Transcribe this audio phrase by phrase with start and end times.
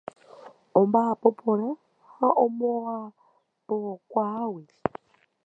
[0.79, 1.69] Omba'apo porã
[2.17, 4.63] ha omba'apokuaágui.